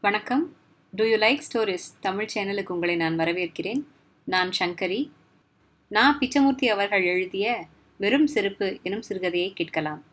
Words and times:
வணக்கம். 0.00 0.56
Do 0.96 1.04
you 1.04 1.16
like 1.16 1.40
stories 1.52 1.98
Tamil 2.00 2.28
சேனலுக்கு 2.34 2.68
உங்களை 2.68 2.96
நான் 2.96 3.18
வரவேற்கிறேன். 3.18 3.82
நான் 4.24 4.50
சங்கரி. 4.58 5.10
நான் 5.88 6.18
பிச்சமூர்த்தி 6.18 6.68
அவர்கள் 6.68 7.04
எழுதிய 7.04 7.66
வெறும் 7.98 8.26
செருப்பு 8.26 8.78
எனும் 8.82 9.02
சிறுகதையை 9.08 9.52
கேட்கலாம். 9.52 10.04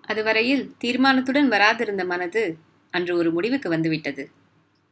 அதுவரையில் 0.00 0.74
தீர்மானத்துடன் 0.78 1.50
வராதிருந்த 1.50 2.06
மனது 2.06 2.58
அன்று 2.90 3.16
ஒரு 3.16 3.32
முடிவுக்கு 3.32 3.68
வந்துவிட்டது. 3.68 4.30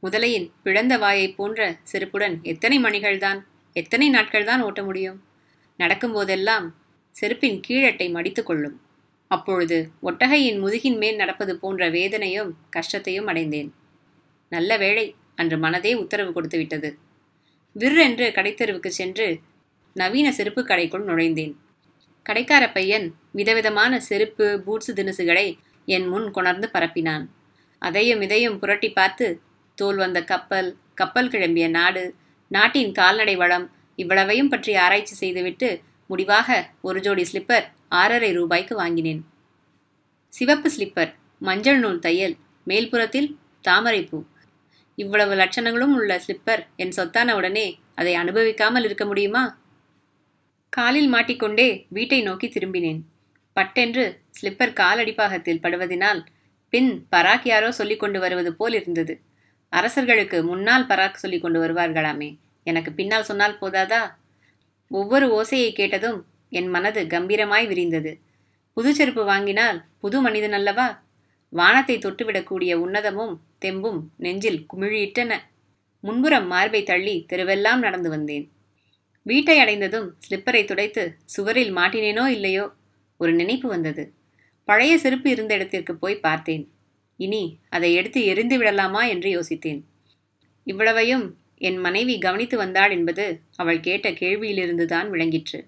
முதலையின் 0.02 0.50
பிழந்த 0.62 0.98
வாயைப் 0.98 1.36
போன்ற 1.36 1.78
செருப்புடன் 1.92 2.42
எத்தனை 2.42 2.82
மணிகள்தான் 2.82 3.42
எத்தனை 3.72 4.10
நாட்கள்தான் 4.10 4.60
ஓட்ட 4.60 4.82
முடியும்? 4.82 5.22
நடக்கும்போதெல்லாம் 5.78 6.70
செருப்பின் 7.20 7.62
கீழட்டை 7.68 8.10
மடித்து 8.10 8.42
கொள்ளும். 8.42 8.80
அப்பொழுது 9.30 9.78
ஒட்டகையின் 10.02 10.58
முதுகின் 10.62 10.98
மேல் 10.98 11.20
நடப்பது 11.22 11.52
போன்ற 11.58 11.82
வேதனையும் 11.90 12.50
கஷ்டத்தையும் 12.70 13.28
அடைந்தேன். 13.30 13.70
நல்ல 14.52 14.70
வேளை 14.78 15.06
அன்று 15.34 15.56
மனதே 15.56 15.92
உத்தரவு 15.94 16.30
கொடுத்து 16.32 16.58
விட்டது 16.58 16.90
விற்றென்று 17.76 18.26
கடைத்தெருவுக்கு 18.36 18.90
சென்று 18.90 19.26
நவீன 19.96 20.28
செருப்பு 20.32 20.62
கடைக்குள் 20.62 21.08
நுழைந்தேன். 21.08 21.54
கடைக்கார 22.26 22.64
பையன் 22.72 23.06
விதவிதமான 23.30 23.92
செருப்பு 24.00 24.46
பூட்ஸு 24.66 24.92
தினுசுகளை 24.92 25.46
என் 25.88 26.06
முன் 26.08 26.26
கொணர்ந்து 26.30 26.66
பரப்பினான். 26.74 27.24
அதையும் 27.82 28.22
இதையும் 28.26 28.58
புரட்டி 28.58 28.88
பார்த்து 28.90 29.26
தோல் 29.78 29.96
வந்த 29.96 30.18
கப்பல் 30.24 30.70
கப்பல் 30.94 31.30
கிளம்பிய 31.30 31.66
நாடு 31.70 32.04
நாட்டின் 32.50 32.92
கால்நடை 32.92 33.34
வளம் 33.36 33.66
இவ்வளவையும் 33.98 34.48
பற்றி 34.48 34.72
ஆராய்ச்சி 34.84 35.14
செய்துவிட்டு 35.22 35.68
முடிவாக 36.10 36.58
ஒரு 36.80 36.98
ஜோடி 37.00 37.24
ஸ்லிப்பர் 37.30 37.66
ஆறரை 37.88 38.32
ரூபாய்க்கு 38.32 38.76
வாங்கினேன். 38.76 39.20
சிவப்பு 40.28 40.70
ஸ்லிப்பர் 40.76 41.12
மஞ்சள் 41.38 41.78
நூல் 41.78 41.98
தையல் 41.98 42.36
மேல்புறத்தில் 42.66 43.36
தாமரைப்பூ 43.60 44.24
இவ்வளவு 44.94 45.34
லட்சணங்களும் 45.34 45.94
உள்ள 45.94 46.20
ஸ்லிப்பர் 46.26 46.62
என் 46.76 46.94
சொத்தான 46.96 47.34
உடனே 47.34 47.80
அதை 47.94 48.14
அனுபவிக்காமல் 48.14 48.84
இருக்க 48.84 49.04
முடியுமா? 49.04 49.58
காலில் 50.68 51.12
மாட்டிக்கொண்டே 51.12 51.86
வீட்டை 51.88 52.22
நோக்கி 52.22 52.48
திரும்பினேன். 52.48 53.00
பட்டென்று 53.52 54.20
ஸ்லிப்பர் 54.40 54.72
காலடிப்பாகத்தில் 54.80 55.62
படுவதினால் 55.62 56.20
பின் 56.72 57.06
பராக் 57.12 57.44
யாரோ 57.44 57.72
சொல்லிக் 57.72 57.98
கொண்டு 57.98 58.20
வருவது 58.20 58.54
போல் 58.54 58.74
இருந்தது. 58.74 59.20
அரசர்களுக்கு 59.72 60.42
முன்னால் 60.42 60.86
பராக் 60.86 61.22
சொல்லிக் 61.22 61.42
கொண்டு 61.42 61.60
வருவார்களாமே 61.64 62.36
எனக்கு 62.64 62.92
பின்னால் 62.92 63.22
சொன்னால் 63.22 63.58
போதாதா? 63.60 64.02
ஒவ்வொரு 64.90 65.26
ஓசையை 65.40 65.72
கேட்டதும் 65.72 66.26
என் 66.48 66.68
மனது 66.68 67.04
கம்பீரமாய் 67.04 67.66
விரிந்தது. 67.66 68.20
புது 68.72 68.94
செருப்பு 68.94 69.24
வாங்கினால் 69.24 69.84
புது 69.98 70.20
மனிதன் 70.20 70.52
அல்லவா? 70.52 71.06
வானத்தை 71.48 71.96
தொட்டுவிடக்கூடிய 71.96 72.72
உன்னதமும் 72.74 73.34
தெம்பும் 73.64 74.00
நெஞ்சில் 74.16 74.66
குமிழியிட்டன. 74.74 75.32
முன்புறம் 76.00 76.46
மார்பை 76.46 76.82
தள்ளி 76.82 77.26
தெருவெல்லாம் 77.32 77.78
நடந்து 77.78 78.10
வந்தேன். 78.10 78.50
வீட்டை 79.22 79.58
அடைந்ததும் 79.58 80.16
ஸ்லிப்பரை 80.28 80.64
துடைத்து 80.64 81.16
சுவரில் 81.24 81.76
மாட்டினேனோ 81.76 82.26
இல்லையோ? 82.26 82.72
ஒரு 83.16 83.32
நினைப்பு 83.32 83.68
வந்தது. 83.68 84.12
பழைய 84.64 84.98
செருப்பு 84.98 85.30
இருந்த 85.30 85.54
இடத்திற்கு 85.54 85.96
போய் 85.96 86.20
பார்த்தேன். 86.20 86.72
இனி 87.16 87.58
அதை 87.68 87.94
எடுத்து 87.94 88.24
எரிந்து 88.24 88.58
விடலாமா 88.58 89.02
என்று 89.04 89.40
யோசித்தேன். 89.40 89.80
இவ்வளவையும் 90.64 91.38
என் 91.58 91.76
மனைவி 91.76 92.18
கவனித்து 92.18 92.56
வந்தாள் 92.56 92.90
என்பது 92.90 93.40
அவள் 93.56 93.80
கேட்ட 93.80 94.10
கேள்வியிலிருந்துதான் 94.10 95.08
விளங்கிற்று. 95.08 95.60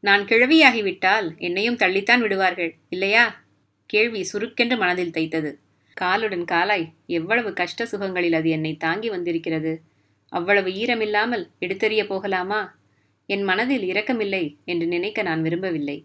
நான் 0.00 0.24
கிழவியாகிவிட்டால் 0.24 1.38
என்னையும் 1.38 1.76
தள்ளித்தான் 1.76 2.18
விடுவார்கள் 2.18 2.76
இல்லையா? 2.88 3.44
கேள்வி 3.86 4.28
சுருக்கென்று 4.32 4.76
மனதில் 4.76 5.10
தைத்தது. 5.10 5.54
காலுடன் 6.00 6.44
காலாய் 6.44 6.92
எவ்வளவு 7.06 7.52
கஷ்ட 7.52 7.86
சுகங்களில் 7.86 8.32
அது 8.32 8.50
என்னை 8.50 8.76
தாங்கி 8.76 9.08
வந்திருக்கிறது? 9.08 9.82
அவ்வளவு 10.28 10.70
ஈரமில்லாமல் 10.70 11.50
எடுத்தெறிய 11.60 12.06
போகலாமா? 12.06 12.78
என் 13.26 13.42
மனதில் 13.42 13.92
இரக்கமில்லை 13.92 14.56
என்று 14.64 14.86
நினைக்க 14.86 15.22
நான் 15.22 15.42
விரும்பவில்லை. 15.42 16.04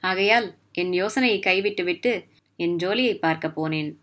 ஆகையால் 0.00 0.54
என் 0.72 0.92
யோசனையை 0.92 1.38
கைவிட்டுவிட்டு 1.38 2.24
என் 2.56 2.76
ஜோலியை 2.76 3.18
பார்க்க 3.18 3.48
போனேன். 3.48 3.94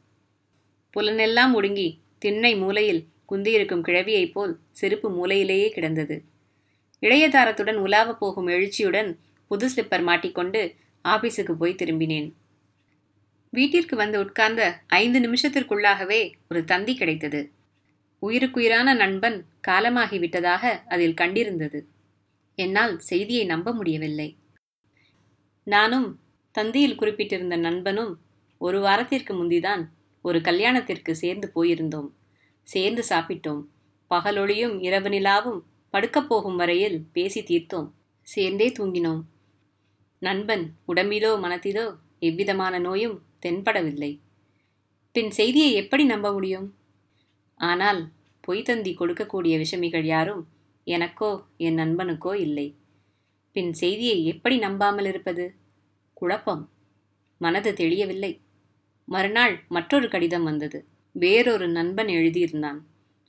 புலனெல்லாம் 0.97 1.53
ஒடுங்கி 1.53 2.01
திண்ணை 2.19 2.55
மூலையில் 2.55 3.07
குந்தியிருக்கும் 3.31 3.81
கிழவியைப் 3.81 4.31
போல் 4.31 4.59
செருப்பு 4.71 5.09
மூலையிலேயே 5.09 5.69
கிடந்தது. 5.69 6.23
இளையதாரத்துடன் 7.03 7.75
உலாவ 7.75 8.15
போகும் 8.15 8.47
எழுச்சியுடன் 8.47 9.19
புது 9.47 9.67
ஸ்லிப்பர் 9.67 10.03
மாட்டிக்கொண்டு 10.03 10.75
ஆபீஸுக்கு 11.05 11.53
போய் 11.53 11.75
திரும்பினேன். 11.75 12.33
வீட்டிற்கு 13.49 13.95
வந்து 13.95 14.19
உட்கார்ந்த 14.19 14.81
ஐந்து 14.87 15.19
நிமிஷத்திற்குள்ளாகவே 15.19 16.33
ஒரு 16.49 16.63
தந்தி 16.63 16.95
கிடைத்தது. 16.95 17.51
உயிருக்குயிரான 18.19 18.93
நண்பன் 18.93 19.45
காலமாகிவிட்டதாக 19.67 20.63
அதில் 20.87 21.13
கண்டிருந்தது. 21.13 21.81
என்னால் 22.55 22.99
செய்தியை 22.99 23.45
நம்ப 23.45 23.73
முடியவில்லை. 23.73 24.37
நானும் 25.63 26.19
தந்தியில் 26.59 26.99
குறிப்பிட்டிருந்த 26.99 27.55
நண்பனும் 27.57 28.19
ஒரு 28.57 28.79
வாரத்திற்கு 28.79 29.33
முந்திதான் 29.33 29.83
ஒரு 30.21 30.41
கல்யாணத்திற்கு 30.41 31.15
சேர்ந்து 31.15 31.51
போயிருந்தோம். 31.55 32.09
சேர்ந்து 32.63 33.03
சாப்பிட்டோம். 33.09 33.61
பகலொளியும் 34.09 34.83
இரவு 34.83 35.09
நிலாவும் 35.09 35.61
படுக்கப் 35.93 36.27
போகும் 36.27 36.55
வரையில் 36.55 37.05
பேசி 37.11 37.41
தீர்த்தோம். 37.41 37.89
சேர்ந்தே 38.21 38.69
தூங்கினோம். 38.69 39.21
நண்பன் 40.19 40.77
உடம்பிலோ 40.87 41.31
மனத்திலோ 41.39 41.95
எவ்விதமான 42.19 42.79
நோயும் 42.79 43.23
தென்படவில்லை. 43.45 44.19
பின் 45.11 45.31
செய்தியை 45.31 45.73
எப்படி 45.73 46.03
நம்ப 46.05 46.31
முடியும்? 46.31 46.67
ஆனால் 47.59 48.11
பொய் 48.41 48.61
தந்தி 48.61 48.95
கொடுக்கக்கூடிய 48.99 49.53
விஷமிகள் 49.57 50.03
யாரும் 50.03 50.47
எனக்கோ 50.83 51.45
என் 51.57 51.77
நண்பனுக்கோ 51.77 52.33
இல்லை. 52.35 52.75
பின் 53.51 53.73
செய்தியை 53.73 54.25
எப்படி 54.25 54.57
நம்பாமல் 54.57 55.05
இருப்பது? 55.05 55.55
குழப்பம். 56.13 56.63
மனது 57.37 57.73
தெளியவில்லை. 57.73 58.41
மறுநாள் 59.05 59.63
மற்றொரு 59.67 60.09
கடிதம் 60.09 60.43
வந்தது. 60.43 60.79
வேறொரு 61.15 61.67
நண்பன் 61.67 62.07
எழுதியிருந்தான். 62.07 62.79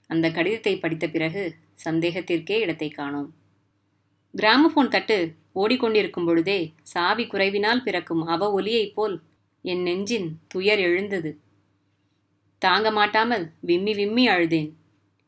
அந்த 0.07 0.31
கடிதத்தை 0.31 0.79
படித்த 0.79 1.09
பிறகு 1.09 1.45
சந்தேகத்திற்கே 1.79 2.57
இடத்தை 2.61 2.89
காணோம். 2.89 3.31
கிராமபோன் 4.35 4.89
தட்டு 4.89 5.19
ஓடிக்கொண்டிருக்கும் 5.55 6.25
பொழுதே 6.25 6.59
சாவி 6.83 7.25
குறைவினால் 7.27 7.83
பிறக்கும் 7.83 8.23
அவ 8.27 8.51
ஒலியைப் 8.53 8.95
போல் 8.95 9.23
என் 9.65 9.83
நெஞ்சின் 9.83 10.29
துயர் 10.49 10.79
எழுந்தது. 10.79 11.31
தாங்க 12.59 12.91
மாட்டாமல் 12.91 13.45
விம்மி 13.61 13.95
விம்மி 13.95 14.29
அழுதேன். 14.29 14.71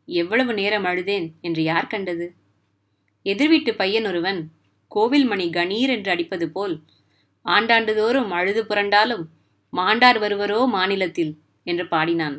எவ்வளவு 0.09 0.53
நேரம் 0.55 0.85
அழுதேன் 0.85 1.27
என்று 1.41 1.63
யார் 1.63 1.87
கண்டது? 1.87 2.27
எதிர்வீட்டு 3.23 3.75
பையன் 3.75 4.07
ஒருவன் 4.07 4.41
கோவில் 4.93 5.27
மணி 5.27 5.47
கணீர் 5.51 5.89
என்று 5.89 6.11
அடிப்பது 6.11 6.51
போல் 6.51 6.75
ஆண்டாண்டுதோறும் 7.47 8.31
அழுது 8.31 8.63
புரண்டாலும் 8.65 9.25
மாண்டார் 9.73 10.19
வருவரோ 10.19 10.67
மாநிலத்தில் 10.67 11.33
என்று 11.63 11.89
பாடினான். 11.89 12.37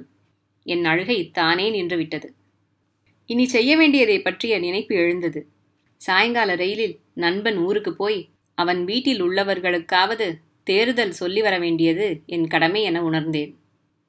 என் 0.66 0.86
அழுகை 0.86 1.20
தானே 1.32 1.66
நின்றுவிட்டது 1.72 2.28
இனி 3.30 3.46
செய்ய 3.48 3.78
வேண்டியதை 3.78 4.22
பற்றிய 4.22 4.60
நினைப்பு 4.60 4.96
எழுந்தது. 4.96 5.48
சாயங்கால 5.98 6.56
ரயிலில் 6.56 7.00
நண்பன் 7.14 7.58
ஊருக்கு 7.58 7.96
போய் 7.96 8.30
அவன் 8.56 8.86
வீட்டில் 8.86 9.24
உள்ளவர்களுக்காவது 9.24 10.28
தேர்தல் 10.64 11.12
சொல்லி 11.12 11.42
வர 11.42 11.60
வேண்டியது 11.60 12.22
என் 12.26 12.48
கடமை 12.48 12.84
என 12.84 13.04
உணர்ந்தேன். 13.04 13.52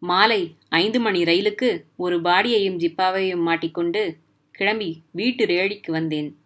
மாலை 0.02 0.54
ஐந்து 0.68 1.00
மணி 1.00 1.22
ரயிலுக்கு 1.22 1.84
ஒரு 1.96 2.20
பாடியையும் 2.20 2.78
ஜிப்பாவையும் 2.78 3.42
மாட்டிக்கொண்டு 3.42 4.16
கிளம்பி 4.50 5.02
வீட்டு 5.10 5.46
ரேழிக்கு 5.46 5.90
வந்தேன். 5.90 6.36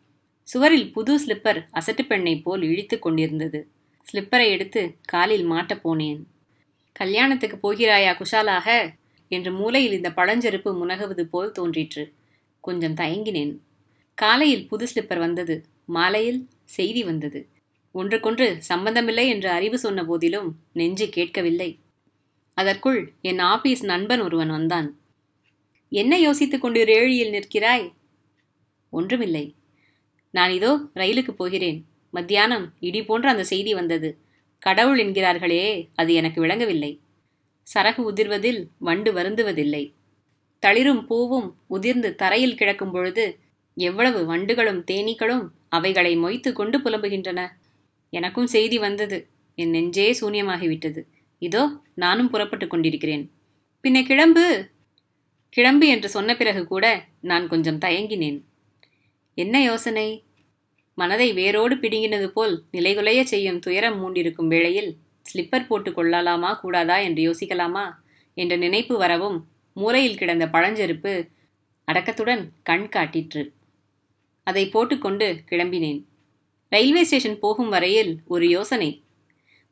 சுவரில் 0.42 0.92
புது 0.92 1.14
ஸ்லிப்பர் 1.16 1.60
அசட்டு 1.72 2.06
பெண்ணை 2.06 2.40
போல் 2.40 2.62
இழித்து 2.62 2.98
கொண்டிருந்தது. 2.98 3.68
ஸ்லிப்பரை 4.06 4.48
எடுத்து 4.48 4.94
காலில் 5.04 5.50
மாட்டப் 5.50 5.84
போனேன். 5.84 6.20
கல்யாணத்துக்கு 6.92 7.56
போகிறாயா 7.62 8.12
குஷாலாக 8.14 8.94
என்று 9.28 9.52
மூலையில் 9.52 9.92
இந்த 9.92 10.10
பழஞ்செருப்பு 10.10 10.70
முனகுவது 10.80 11.22
போல் 11.22 11.52
தோன்றிற்று. 11.52 12.12
கொஞ்சம் 12.62 12.94
தயங்கினேன். 12.94 13.52
காலையில் 14.18 14.68
புது 14.68 14.84
ஸ்லிப்பர் 14.94 15.18
வந்தது. 15.18 15.54
மாலையில் 15.86 16.40
செய்தி 16.64 17.04
வந்தது. 17.04 17.40
ஒன்றுக்கொன்று 17.94 18.46
சம்பந்தமில்லை 18.62 19.28
என்று 19.28 19.48
அறிவு 19.48 19.78
சொன்ன 19.78 20.04
போதிலும் 20.04 20.48
நெஞ்சு 20.72 21.08
கேட்கவில்லை. 21.08 21.70
அதற்குள் 22.58 23.00
என் 23.22 23.38
ஆபீஸ் 23.38 23.84
நண்பன் 23.84 24.20
ஒருவன் 24.20 24.48
வந்தான். 24.48 24.88
என்ன 25.92 26.18
யோசித்துக் 26.18 26.60
கொண்டு 26.60 26.84
ரேழியில் 26.84 27.30
நிற்கிறாய்? 27.30 27.86
ஒன்றுமில்லை. 28.92 29.44
நான் 30.30 30.50
இதோ 30.50 30.72
ரயிலுக்கு 30.94 31.32
போகிறேன். 31.32 31.78
மத்தியானம் 32.10 32.66
இடி 32.80 33.04
போன்ற 33.04 33.30
அந்த 33.30 33.44
செய்தி 33.44 33.74
வந்தது. 33.74 34.10
கடவுள் 34.62 34.98
என்கிறார்களே 34.98 35.64
அது 35.94 36.14
எனக்கு 36.14 36.40
விளங்கவில்லை. 36.40 36.92
சரகு 37.66 38.02
உதிர்வதில் 38.12 38.60
வண்டு 38.78 39.12
வருந்துவதில்லை. 39.12 39.84
தளிரும் 40.62 41.06
பூவும் 41.06 41.58
உதிர்ந்து 41.66 42.14
தரையில் 42.14 42.54
கிடக்கும் 42.54 42.90
பொழுது 42.90 43.38
எவ்வளவு 43.76 44.26
வண்டுகளும் 44.26 44.84
தேனீக்களும் 44.90 45.44
அவைகளை 45.68 46.18
மொய்த்து 46.18 46.52
கொண்டு 46.52 46.78
புலம்புகின்றன. 46.78 47.48
எனக்கும் 48.10 48.46
செய்தி 48.46 48.78
வந்தது. 48.78 49.28
என் 49.54 49.70
நெஞ்சே 49.70 50.16
சூன்யமாகிவிட்டது. 50.20 51.00
இதோ 51.38 51.82
நானும் 51.94 52.30
புறப்பட்டு 52.30 52.66
கொண்டிருக்கிறேன். 52.66 53.30
பின்ன 53.84 54.02
கிளம்பு. 54.02 54.70
கிளம்பு 55.48 55.86
என்று 55.86 56.08
சொன்ன 56.08 56.36
பிறகு 56.36 56.66
கூட 56.66 57.04
நான் 57.20 57.48
கொஞ்சம் 57.48 57.78
தயங்கினேன். 57.78 58.42
என்ன 59.34 59.62
யோசனை? 59.62 60.24
மனதை 60.94 61.32
வேரோடு 61.32 61.76
பிடுங்கினது 61.76 62.30
போல் 62.30 62.64
நிலைகுலைய 62.72 63.22
செய்யும் 63.22 63.58
துயரம் 63.58 63.98
மூண்டிருக்கும் 64.00 64.46
வேளையில் 64.46 64.96
ஸ்லிப்பர் 65.32 65.66
போட்டு 65.66 65.92
கொள்ளலாமா 65.92 66.54
கூடாதா 66.54 66.96
என்று 66.98 67.32
யோசிக்கலாமா? 67.32 67.92
என்ற 68.34 68.56
நினைப்பு 68.56 68.98
வரவும் 68.98 69.38
மூலையில் 69.74 70.16
கிடந்த 70.16 70.46
பழஞ்செருப்பு 70.46 71.28
அடக்கத்துடன் 71.84 72.52
கண் 72.62 72.88
காட்டிற்று. 72.96 73.52
அதை 74.42 74.68
போட்டுக்கொண்டு 74.68 75.42
கிளம்பினேன். 75.50 76.04
ரயில்வே 76.68 77.04
ஸ்டேஷன் 77.04 77.38
போகும் 77.38 77.68
வரையில் 77.68 78.20
ஒரு 78.26 78.48
யோசனை. 78.48 79.02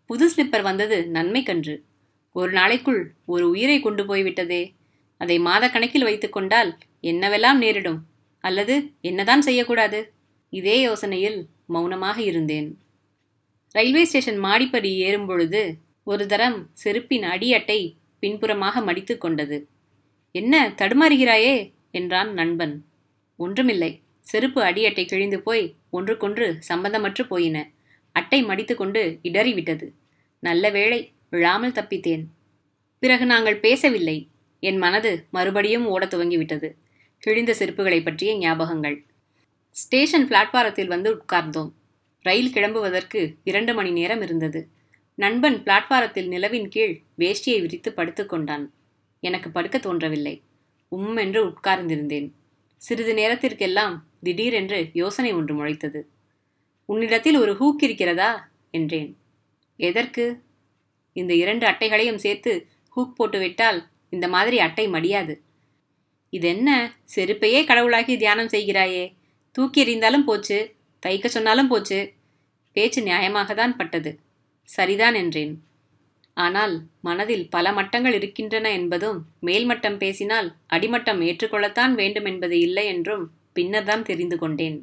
புது 0.07 0.31
ஸ்லிப்பர் 0.31 0.63
வந்தது 0.63 1.09
நன்மை 1.09 1.43
கன்று. 1.43 1.85
ஒரு 2.33 2.53
நாளைக்குள் 2.53 3.13
ஒரு 3.25 3.49
உயிரை 3.49 3.81
கொண்டு 3.81 4.07
போய்விட்டதே. 4.07 4.75
அதை 5.19 5.39
மாதக்கணக்கில் 5.41 6.05
வைத்துக்கொண்டால் 6.05 6.79
என்னவெல்லாம் 7.03 7.57
நேரிடும்? 7.57 8.07
அல்லது 8.41 8.91
என்னதான் 9.01 9.43
செய்யக்கூடாது? 9.43 10.13
இதே 10.51 10.87
யோசனையில் 10.87 11.47
மௌனமாக 11.67 12.23
இருந்தேன். 12.23 12.79
ரயில்வே 13.71 14.05
ஸ்டேஷன் 14.05 14.39
மாடிப்படி 14.39 14.95
ஏறும் 14.97 15.27
பொழுது 15.27 15.77
ஒரு 16.05 16.27
தரம் 16.27 16.71
செருப்பின் 16.85 17.27
அடியட்டை 17.33 17.95
பின்புறமாக 18.21 18.81
மடித்து 18.81 19.19
கொண்டது. 19.19 19.69
என்ன 20.33 20.75
தடுமாறுகிறாயே? 20.77 21.73
என்றான் 21.91 22.33
நண்பன். 22.33 22.85
ஒன்றுமில்லை. 23.37 24.03
செருப்பு 24.21 24.63
அடியட்டை 24.63 25.07
கிழிந்து 25.07 25.41
போய் 25.41 25.75
ஒன்றுக்கொன்று 25.91 26.59
சம்பந்தமற்று 26.69 27.23
போயின. 27.23 27.71
அட்டை 28.13 28.43
மடித்து 28.43 28.77
கொண்டு 28.77 29.19
இடறிவிட்டது. 29.23 29.89
நல்ல 30.39 30.71
வேளை 30.71 31.13
விழாமல் 31.31 31.73
தப்பித்தேன். 31.73 32.25
பிறகு 32.99 33.27
நாங்கள் 33.27 33.61
பேசவில்லை. 33.61 34.29
என் 34.61 34.77
மனது 34.77 35.27
மறுபடியும் 35.31 35.87
ஓடத் 35.87 36.15
துவங்கிவிட்டது. 36.15 36.71
கிழிந்த 37.19 37.55
செருப்புகளை 37.59 38.03
பற்றிய 38.03 38.35
ஞாபகங்கள். 38.35 39.05
ஸ்டேஷன் 39.71 40.29
பிளாட்பாரத்தில் 40.29 40.87
வந்து 40.87 41.15
உட்கார்ந்தோம். 41.15 41.73
ரயில் 42.21 42.53
கிளம்புவதற்கு 42.53 43.35
இரண்டு 43.45 43.75
மணி 43.75 43.91
நேரம் 43.91 44.23
இருந்தது. 44.23 44.69
நண்பன் 45.15 45.63
பிளாட்பாரத்தில் 45.63 46.29
நிலவின் 46.29 46.69
கீழ் 46.69 47.01
வேஷ்டியை 47.19 47.61
விரித்து 47.61 47.93
படுத்துக்கொண்டான் 47.97 48.67
எனக்கு 49.21 49.51
படுக்க 49.51 49.79
தோன்றவில்லை. 49.79 50.43
உம் 50.89 51.17
என்று 51.17 51.47
உட்கார்ந்திருந்தேன். 51.47 52.31
சிறிது 52.77 53.15
நேரத்திற்கெல்லாம் 53.15 54.07
திடீரென்று 54.23 54.91
யோசனை 54.93 55.33
ஒன்று 55.33 55.65
முளைத்தது. 55.65 56.01
உன்னிடத்தில் 56.85 57.37
ஒரு 57.37 57.53
ஹூக் 57.53 57.83
இருக்கிறதா? 57.83 58.49
என்றேன். 58.71 59.17
எதற்கு? 59.77 60.43
இந்த 61.13 61.35
இரண்டு 61.35 61.67
அட்டைகளையும் 61.67 62.19
சேர்த்து 62.19 62.67
ஹூக் 62.97 63.13
போட்டுவிட்டால் 63.17 63.89
இந்த 64.11 64.29
மாதிரி 64.29 64.59
அட்டை 64.59 64.89
மடியாது. 64.89 65.39
இதென்ன? 66.31 66.97
செருப்பையே 67.15 67.67
கடவுளாக்கி 67.67 68.17
தியானம் 68.17 68.49
செய்கிறாயே. 68.49 69.15
தூக்கி 69.53 69.85
எறிந்தாலும் 69.85 70.25
போச்சு. 70.25 70.75
தைக்க 71.07 71.27
சொன்னாலும் 71.27 71.69
போச்சு. 71.69 72.13
பேச்சு 72.73 73.03
நியாயமாகத்தான் 73.03 73.77
பட்டது. 73.77 74.21
சரிதான் 74.63 75.15
என்றேன். 75.15 75.63
ஆனால் 76.41 76.75
மனதில் 77.01 77.45
பல 77.49 77.67
மட்டங்கள் 77.73 78.15
இருக்கின்றன 78.15 78.67
என்பதும் 78.71 79.19
மேல்மட்டம் 79.47 79.97
பேசினால் 79.97 80.49
அடிமட்டம் 80.73 81.21
ஏற்றுக்கொள்ளத்தான் 81.21 81.95
வேண்டும் 81.95 82.25
என்பது 82.25 82.57
இல்லை 82.61 82.85
என்றும் 82.87 83.25
பின்னர்தான் 83.53 84.03
தெரிந்து 84.03 84.37
கொண்டேன். 84.39 84.79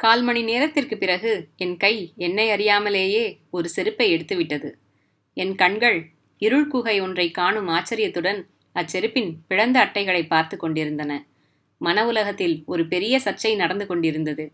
கால் 0.00 0.22
மணி 0.22 0.42
நேரத்திற்கு 0.42 0.96
பிறகு 0.98 1.32
என் 1.56 1.76
கை 1.76 1.94
என்னை 2.16 2.46
அறியாமலேயே 2.50 3.24
ஒரு 3.50 3.68
செருப்பை 3.68 4.06
எடுத்துவிட்டது. 4.14 4.68
என் 5.36 5.54
கண்கள் 5.54 5.98
இருள் 6.42 6.68
குகை 6.68 6.96
ஒன்றை 7.00 7.26
காணும் 7.30 7.68
ஆச்சரியத்துடன் 7.68 8.40
அச்செருப்பின் 8.76 9.30
பிளந்த 9.48 9.76
அட்டைகளை 9.84 10.22
பார்த்து 10.26 10.56
கொண்டிருந்தன. 10.56 11.12
மன 11.80 12.04
உலகத்தில் 12.06 12.56
ஒரு 12.66 12.82
பெரிய 12.86 13.14
சர்ச்சை 13.24 13.52
நடந்து 13.56 13.84
கொண்டிருந்தது. 13.86 14.44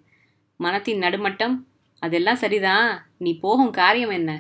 மனத்தின் 0.60 1.02
நடுமட்டம் 1.02 1.56
அதெல்லாம் 2.02 2.40
சரிதான் 2.42 2.88
நீ 3.16 3.30
போகும் 3.38 3.72
காரியம் 3.72 4.10
என்ன? 4.10 4.30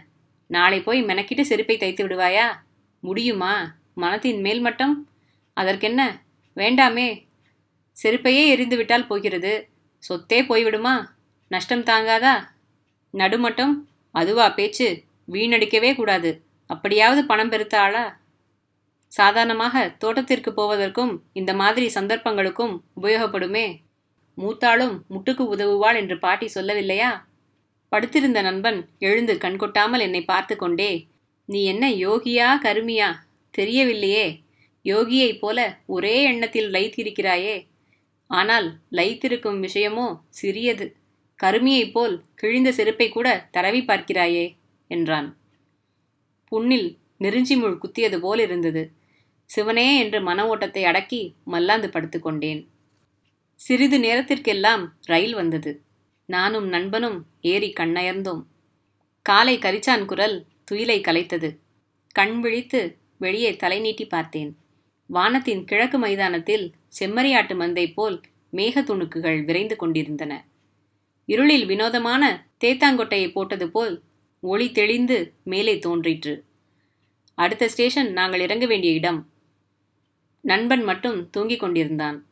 நாளை 0.46 0.82
போய் 0.82 1.04
மெனக்கிட்டு 1.04 1.40
செருப்பை 1.40 1.76
தைத்து 1.76 2.06
விடுவாயா? 2.06 2.46
முடியுமா? 3.00 3.74
மனத்தின் 3.94 4.40
மேல் 4.40 4.60
மட்டம்? 4.60 5.08
அதற்கென்ன? 5.54 6.22
வேண்டாமே. 6.56 7.26
செருப்பையே 8.02 8.46
எரிந்து 8.46 8.76
விட்டால் 8.76 9.06
போகிறது. 9.06 9.68
சொத்தே 10.08 10.32
போய்விடுமா? 10.32 11.06
நஷ்டம் 11.48 11.84
தாங்காதா? 11.84 12.48
நடுமட்டம்? 13.12 13.72
அதுவா 14.10 14.48
பேச்சு. 14.48 15.04
வீணடிக்கவே 15.32 15.94
கூடாது. 15.94 16.44
அப்படியாவது 16.66 17.24
பணம் 17.24 17.50
பெருத்தாளா 17.50 18.12
சாதாரணமாக 19.08 19.88
தோட்டத்திற்கு 19.88 20.54
போவதற்கும் 20.54 21.22
இந்த 21.32 21.54
மாதிரி 21.54 21.86
சந்தர்ப்பங்களுக்கும் 22.00 22.80
உபயோகப்படுமே. 23.02 23.80
மூத்தாளும் 24.38 25.00
முட்டுக்கு 25.10 25.42
உதவுவாள் 25.52 25.96
என்று 25.96 26.18
பாட்டி 26.18 26.50
சொல்லவில்லையா? 26.54 27.24
படுத்திருந்த 27.94 28.38
நண்பன் 28.42 28.78
எழுந்து 28.98 29.34
கண்கொட்டாமல் 29.34 30.04
என்னை 30.06 30.22
பார்த்து 30.24 30.56
கொண்டே 30.56 30.92
நீ 31.48 31.60
என்ன 31.64 31.84
யோகியா 32.04 32.48
கருமியா? 32.64 33.08
தெரியவில்லையே. 33.54 34.26
யோகியைப் 34.84 35.40
போல 35.40 35.58
ஒரே 35.86 36.14
எண்ணத்தில் 36.22 36.68
லைத்திருக்கிறாயே 36.70 37.56
ஆனால் 38.30 38.66
லைத்திருக்கும் 38.90 39.60
விஷயமோ 39.62 40.06
சிறியது. 40.28 40.86
கருமியைப் 41.38 41.92
போல் 41.92 42.14
கிழிந்த 42.34 42.70
செருப்பை 42.72 43.08
கூட 43.08 43.28
தடவி 43.50 43.80
பார்க்கிறாயே 43.80 44.44
என்றான். 44.90 45.28
புண்ணில் 46.52 46.88
நெருஞ்சி 47.16 47.56
முள் 47.56 47.80
குத்தியது 47.82 48.18
போல் 48.18 48.40
இருந்தது. 48.40 48.82
சிவனே 49.50 49.88
என்று 49.98 50.18
மன 50.20 50.46
ஓட்டத்தை 50.46 50.84
அடக்கி 50.84 51.22
மல்லாந்து 51.44 51.88
படுத்துக்கொண்டேன் 51.88 52.60
சிறிது 53.60 53.98
நேரத்திற்கெல்லாம் 53.98 54.84
ரயில் 55.04 55.34
வந்தது. 55.34 55.72
நானும் 56.26 56.68
நண்பனும் 56.68 57.26
ஏறி 57.40 57.72
கண்ணயர்ந்தோம். 57.80 58.44
காலை 59.22 59.58
கரிச்சான் 59.58 60.04
குரல் 60.04 60.44
துயிலை 60.70 61.00
கலைத்தது. 61.00 61.58
கண் 62.12 62.40
விழித்து 62.40 62.98
வெளியே 63.18 63.56
தலை 63.56 63.80
நீட்டி 63.80 64.06
பார்த்தேன். 64.06 64.56
வானத்தின் 65.06 65.64
கிழக்கு 65.64 65.98
மைதானத்தில் 65.98 66.72
செம்மறியாட்டு 66.98 67.54
மந்தை 67.54 67.92
போல் 67.94 68.20
மேக 68.52 68.82
துணுக்குகள் 68.82 69.44
விரைந்து 69.44 69.76
கொண்டிருந்தன. 69.76 70.46
இருளில் 71.26 71.66
வினோதமான 71.66 72.46
தேத்தாங்கொட்டையை 72.64 73.32
போட்டது 73.32 73.70
போல் 73.70 74.02
ஒளி 74.40 74.72
தெளிந்து 74.72 75.32
மேலே 75.42 75.78
தோன்றிற்று. 75.78 76.44
அடுத்த 77.34 77.68
ஸ்டேஷன் 77.68 78.12
நாங்கள் 78.12 78.40
இறங்க 78.40 78.66
வேண்டிய 78.66 78.92
இடம். 78.92 79.28
நண்பன் 80.40 80.84
மட்டும் 80.84 81.30
தூங்கிக் 81.30 81.60
கொண்டிருந்தான். 81.60 82.26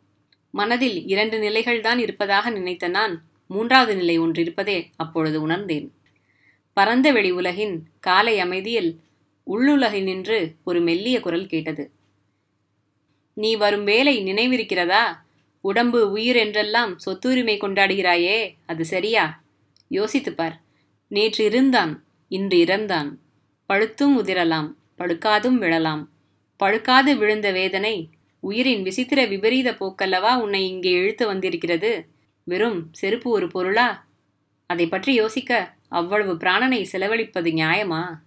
மனதில் 0.50 1.06
இரண்டு 1.06 1.38
நிலைகள்தான் 1.38 1.98
இருப்பதாக 1.98 2.50
நினைத்த 2.50 2.88
நான் 2.88 3.24
மூன்றாவது 3.48 3.96
நிலை 3.96 4.20
ஒன்றிருப்பதே 4.20 4.86
அப்பொழுது 4.96 5.42
உணர்ந்தேன். 5.42 5.92
பரந்த 6.72 7.12
வெளி 7.12 7.30
உலகின் 7.30 7.86
காலை 8.00 8.40
அமைதியில் 8.40 9.00
உள்ளுலகினின்று 9.46 10.54
ஒரு 10.64 10.80
மெல்லிய 10.80 11.20
குரல் 11.20 11.46
கேட்டது. 11.46 11.90
நீ 13.34 13.54
வரும் 13.54 13.84
வேலை 13.84 14.22
நினைவிருக்கிறதா? 14.22 15.16
உடம்பு 15.60 16.10
உயிர் 16.10 16.36
என்றெல்லாம் 16.36 16.98
சொத்துரிமை 16.98 17.58
கொண்டாடுகிறாயே 17.58 18.54
அது 18.66 18.84
சரியா? 18.84 19.42
யோசித்துப் 19.88 20.36
பார். 20.36 20.60
நேற்று 21.08 21.44
இருந்தான் 21.44 22.04
இன்று 22.28 22.58
இறந்தான். 22.58 23.10
பழுத்தும் 23.68 24.18
உதிரலாம் 24.18 24.74
பழுக்காதும் 24.98 25.58
விழலாம். 25.58 26.10
பழுக்காது 26.64 27.16
விழுந்த 27.16 27.52
வேதனை 27.52 28.08
உயிரின் 28.40 28.82
விசித்திர 28.82 29.24
விபரீத 29.24 29.72
போக்கல்லவா 29.72 30.40
உன்னை 30.40 30.68
இங்கே 30.68 30.90
இழுத்து 30.90 31.26
வந்திருக்கிறது? 31.26 32.06
வெறும் 32.44 32.88
செருப்பு 32.92 33.30
ஒரு 33.30 33.48
பொருளா? 33.48 34.06
அதை 34.66 34.86
பற்றி 34.86 35.14
யோசிக்க 35.14 35.74
அவ்வளவு 35.88 36.34
பிராணனை 36.34 36.86
செலவழிப்பது 36.92 37.50
நியாயமா? 37.50 38.18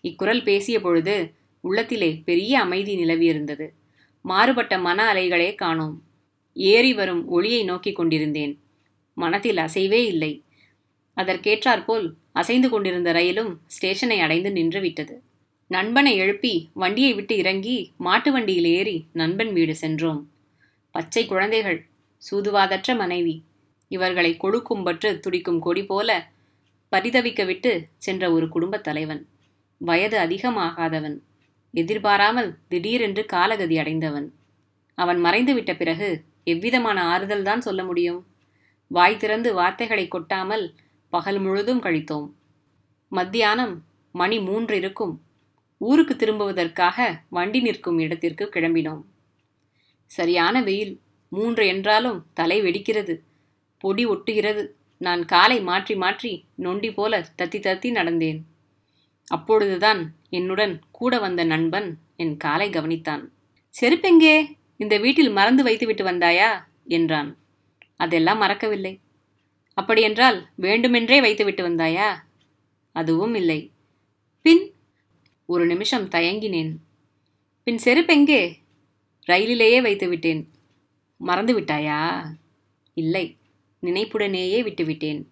இக்குரல் 0.00 0.42
பேசிய 0.42 0.80
பொழுது 0.80 1.34
உள்ளத்திலே 1.60 2.22
பெரிய 2.24 2.60
அமைதி 2.60 2.96
நிலவியிருந்தது. 2.96 3.68
மாறுபட்ட 4.22 4.78
மன 4.78 5.12
அலைகளே 5.12 5.54
காணோம். 5.54 6.02
ஏறி 6.54 6.94
வரும் 6.94 7.28
ஒளியை 7.28 7.64
நோக்கிக் 7.64 7.96
கொண்டிருந்தேன். 7.96 8.60
மனத்தில் 9.14 9.56
அசைவே 9.56 10.04
இல்லை. 10.04 10.42
அதற்கேற்றாற்போல் 11.16 12.12
அசைந்து 12.32 12.68
கொண்டிருந்த 12.68 13.12
ரயிலும் 13.12 13.60
ஸ்டேஷனை 13.66 14.20
அடைந்து 14.20 14.50
நின்றுவிட்டது. 14.50 15.16
நண்பனை 15.66 16.16
எழுப்பி 16.16 16.70
வண்டியை 16.72 17.14
விட்டு 17.14 17.36
இறங்கி 17.36 17.92
மாட்டு 17.96 18.32
வண்டியில் 18.32 18.64
ஏறி 18.64 19.06
நண்பன் 19.12 19.52
வீடு 19.52 19.74
சென்றோம். 19.74 20.30
பச்சை 20.90 21.26
குழந்தைகள் 21.26 21.86
சூதுவாதற்ற 22.30 22.96
மனைவி 22.96 23.42
இவர்களை 23.92 24.30
கொழுக்கும்பற்று 24.36 25.10
துடிக்கும் 25.18 25.60
கொடி 25.60 25.82
போல 25.84 26.10
பரிதவிக்க 26.92 27.42
விட்டு 27.44 27.72
சென்ற 27.96 28.24
ஒரு 28.32 28.46
குடும்பத் 28.48 28.84
தலைவன். 28.84 29.22
வயது 29.80 30.16
அதிகமாகாதவன். 30.18 31.16
எதிர்பாராமல் 31.74 32.50
திடீரென்று 32.68 33.22
காலகதி 33.32 33.76
அடைந்தவன். 33.78 34.28
அவன் 34.98 35.20
மறைந்துவிட்ட 35.24 35.72
பிறகு 35.76 36.08
எவ்விதமான 36.44 36.98
ஆறுதல் 37.04 37.42
தான் 37.42 37.60
சொல்ல 37.60 37.80
முடியும்? 37.84 38.20
வாய் 38.90 39.16
திறந்து 39.16 39.50
வார்த்தைகளை 39.54 40.06
கொட்டாமல் 40.08 40.64
பகல் 41.12 41.38
முழுதும் 41.38 41.82
கழித்தோம். 41.82 42.28
மத்தியானம் 43.12 43.74
மணி 44.14 44.38
மூன்று 44.40 44.74
இருக்கும் 44.76 45.14
ஊருக்கு 45.80 46.14
திரும்புவதற்காக 46.16 46.98
வண்டி 47.28 47.60
நிற்கும் 47.60 47.98
இடத்திற்கு 47.98 48.44
கிளம்பினோம். 48.54 49.02
சரியான 50.10 50.56
வெயில் 50.62 50.94
மூன்று 51.32 51.64
என்றாலும் 51.66 52.18
தலை 52.34 52.58
வெடிக்கிறது. 52.62 53.14
பொடி 53.82 54.06
ஒட்டுகிறது. 54.06 54.62
நான் 54.98 55.24
காலை 55.24 55.60
மாற்றி 55.60 55.94
மாற்றி 55.94 56.32
நொண்டி 56.54 56.90
போல 56.92 57.20
தத்தி 57.42 57.58
தத்தி 57.60 57.90
நடந்தேன். 57.90 58.40
அப்பொழுதுதான் 59.26 60.00
என்னுடன் 60.30 60.74
கூட 60.90 61.18
வந்த 61.18 61.44
நண்பன் 61.44 61.98
என் 62.16 62.36
காலை 62.36 62.70
கவனித்தான். 62.70 63.24
செருப்பெங்கே? 63.80 64.36
இந்த 64.76 64.98
வீட்டில் 64.98 65.30
மறந்து 65.30 65.62
வைத்துவிட்டு 65.62 66.04
வந்தாயா? 66.04 66.50
என்றான். 66.84 67.38
அதெல்லாம் 67.96 68.38
மறக்கவில்லை. 68.38 69.00
அப்படியென்றால் 69.74 70.38
வேண்டுமென்றே 70.54 71.20
வைத்துவிட்டு 71.20 71.68
வந்தாயா? 71.68 72.08
அதுவும் 72.92 73.34
இல்லை. 73.34 73.60
பின்? 74.42 74.74
ஒரு 75.46 75.66
நிமிஷம் 75.66 76.08
தயங்கினேன். 76.08 76.72
பின் 77.64 77.80
செருப்பெங்கே? 77.84 78.54
ரயிலிலேயே 79.26 79.82
வைத்து 79.82 80.08
விட்டேன். 80.08 80.50
மறந்து 81.16 81.60
விட்டாயா? 81.60 82.24
இல்லை. 82.94 83.36
நினைப்புடனேயே 83.82 84.60
விட்டுவிட்டேன். 84.62 85.24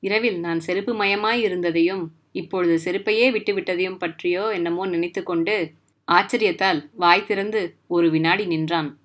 இரவில் 0.00 0.40
நான் 0.40 0.60
செருப்பு 0.60 0.94
மயமாய் 0.94 1.40
இருந்ததையும் 1.40 2.04
இப்பொழுது 2.32 2.74
செருப்பையே 2.84 3.26
விட்டுவிட்டதையும் 3.30 3.98
பற்றியோ 3.98 4.52
என்னமோ 4.52 4.86
நினைத்து 4.86 5.22
கொண்டு 5.22 5.72
ஆச்சரியத்தால் 6.08 6.90
வாய் 6.92 7.24
திறந்து 7.24 7.74
ஒரு 7.86 8.10
வினாடி 8.10 8.46
நின்றான். 8.46 8.98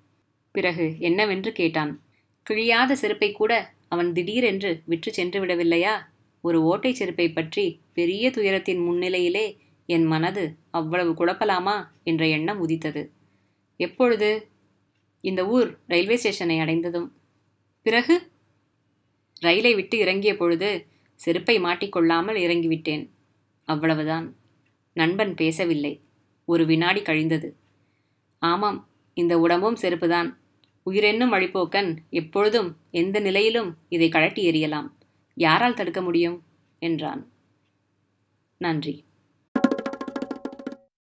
பிறகு 0.50 0.94
என்னவென்று 0.98 1.52
கேட்டான். 1.52 2.02
கிழியாத 2.50 2.92
செருப்பை 2.92 3.32
கூட 3.32 3.72
அவன் 3.88 4.12
திடீரென்று 4.12 4.82
விற்று 4.84 5.12
சென்று 5.12 5.46
விடவில்லையா? 5.46 5.94
ஒரு 6.40 6.62
ஓட்டை 6.62 6.94
செருப்பை 6.94 7.32
பற்றி 7.32 7.80
பெரிய 7.92 8.30
துயரத்தின் 8.30 8.80
முன்னிலையிலே 8.80 9.56
என் 9.86 10.04
மனது 10.04 10.54
அவ்வளவு 10.70 11.12
குழப்பலாமா? 11.12 11.86
என்ற 12.04 12.26
எண்ணம் 12.26 12.60
உதித்தது. 12.60 13.10
எப்பொழுது? 13.76 14.48
இந்த 15.20 15.46
ஊர் 15.46 15.78
ரயில்வே 15.86 16.16
ஸ்டேஷனை 16.16 16.58
அடைந்ததும். 16.58 17.12
பிறகு? 17.82 18.32
ரயிலை 19.40 19.74
விட்டு 19.74 19.98
இறங்கிய 19.98 20.36
பொழுது 20.36 20.86
செருப்பை 21.14 21.58
மாட்டிக்கொள்ளாமல் 21.58 22.38
இறங்கிவிட்டேன். 22.38 23.10
அவ்வளவுதான். 23.64 24.36
நண்பன் 24.92 25.34
பேசவில்லை. 25.34 26.00
ஒரு 26.44 26.66
வினாடி 26.66 27.02
கழிந்தது. 27.02 27.56
ஆமாம் 28.38 28.88
இந்த 29.14 29.38
உடம்பும் 29.38 29.76
செருப்புதான். 29.82 30.36
உயிரென்னும் 30.86 31.32
வழிப்போக்கன் 31.32 31.96
எப்பொழுதும் 32.10 32.76
எந்த 32.90 33.20
நிலையிலும் 33.20 33.76
இதை 33.88 34.08
கழட்டி 34.08 34.50
எறியலாம். 34.50 34.88
யாரால் 35.34 35.74
தடுக்க 35.74 36.02
முடியும்? 36.02 36.42
என்றான். 36.78 37.32
நன்றி. 38.58 39.04